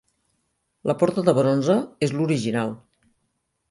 [0.93, 2.77] La porta de bronze és l'original.